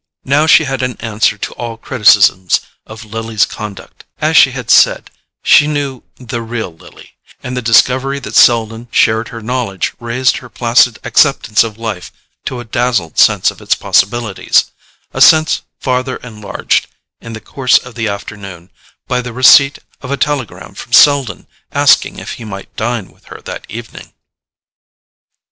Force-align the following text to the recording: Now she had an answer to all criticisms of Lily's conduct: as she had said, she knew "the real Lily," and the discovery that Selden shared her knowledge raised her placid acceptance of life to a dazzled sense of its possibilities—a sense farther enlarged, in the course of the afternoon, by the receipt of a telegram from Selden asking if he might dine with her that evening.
Now 0.25 0.47
she 0.47 0.63
had 0.63 0.81
an 0.81 0.97
answer 0.97 1.37
to 1.37 1.53
all 1.61 1.77
criticisms 1.77 2.61
of 2.87 3.05
Lily's 3.05 3.45
conduct: 3.45 4.03
as 4.17 4.35
she 4.35 4.49
had 4.49 4.71
said, 4.71 5.11
she 5.43 5.67
knew 5.67 6.01
"the 6.15 6.41
real 6.41 6.73
Lily," 6.75 7.13
and 7.43 7.55
the 7.55 7.61
discovery 7.61 8.17
that 8.21 8.33
Selden 8.35 8.87
shared 8.89 9.27
her 9.27 9.43
knowledge 9.43 9.93
raised 9.99 10.37
her 10.37 10.49
placid 10.49 10.97
acceptance 11.03 11.63
of 11.63 11.77
life 11.77 12.11
to 12.45 12.59
a 12.59 12.65
dazzled 12.65 13.19
sense 13.19 13.51
of 13.51 13.61
its 13.61 13.75
possibilities—a 13.75 15.21
sense 15.21 15.61
farther 15.79 16.15
enlarged, 16.15 16.87
in 17.19 17.33
the 17.33 17.39
course 17.39 17.77
of 17.77 17.93
the 17.93 18.07
afternoon, 18.07 18.71
by 19.07 19.21
the 19.21 19.33
receipt 19.33 19.77
of 20.01 20.09
a 20.09 20.17
telegram 20.17 20.73
from 20.73 20.93
Selden 20.93 21.45
asking 21.73 22.17
if 22.17 22.31
he 22.41 22.43
might 22.43 22.75
dine 22.75 23.09
with 23.11 23.25
her 23.25 23.39
that 23.45 23.67
evening. 23.69 24.11